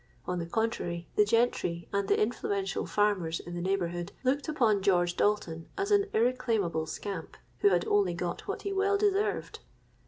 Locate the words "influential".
2.19-2.87